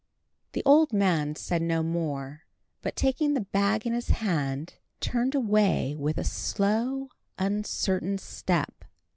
The 0.53 0.63
old 0.65 0.91
man 0.93 1.35
said 1.35 1.61
no 1.61 1.83
more, 1.83 2.41
but 2.81 2.95
taking 2.95 3.35
the 3.35 3.41
bag 3.41 3.85
in 3.85 3.93
his 3.93 4.07
hand, 4.07 4.77
turned 4.99 5.35
away 5.35 5.95
with 5.95 6.17
a 6.17 6.23
slow, 6.23 7.09
uncertain 7.37 8.17
step. 8.17 8.83